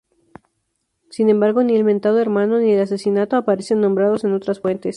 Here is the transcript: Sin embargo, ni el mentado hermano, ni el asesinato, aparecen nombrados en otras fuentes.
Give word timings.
Sin 1.11 1.29
embargo, 1.29 1.61
ni 1.61 1.75
el 1.75 1.83
mentado 1.83 2.19
hermano, 2.19 2.57
ni 2.57 2.71
el 2.71 2.81
asesinato, 2.81 3.35
aparecen 3.37 3.81
nombrados 3.81 4.23
en 4.23 4.33
otras 4.33 4.59
fuentes. 4.59 4.89